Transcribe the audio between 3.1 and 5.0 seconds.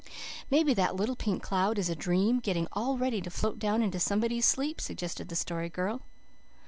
to float down into somebody's sleep,"